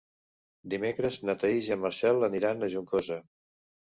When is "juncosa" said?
2.77-3.19